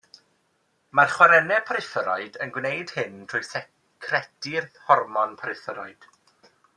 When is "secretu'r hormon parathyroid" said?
3.49-6.09